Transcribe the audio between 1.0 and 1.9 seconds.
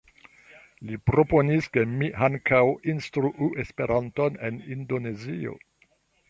proponis ke